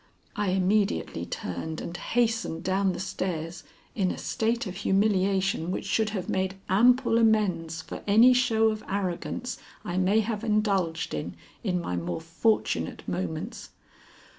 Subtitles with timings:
[0.35, 3.63] I immediately turned and hastened down the stairs
[3.93, 8.83] in a state of humiliation which should have made ample amends for any show of
[8.89, 13.69] arrogance I may have indulged in in my more fortunate moments.